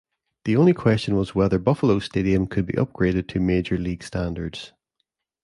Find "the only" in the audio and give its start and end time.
0.45-0.73